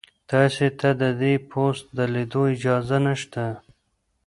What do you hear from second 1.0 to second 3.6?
د دې پوسټ د لیدو اجازه نشته.